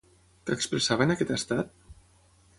Què 0.47 0.55
expressava 0.57 1.07
en 1.07 1.15
aquest 1.17 1.35
estat? 1.37 1.73